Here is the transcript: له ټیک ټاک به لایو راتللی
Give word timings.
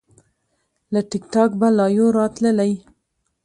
له 0.93 0.99
ټیک 1.09 1.23
ټاک 1.33 1.51
به 1.59 1.67
لایو 1.77 2.05
راتللی 2.17 2.71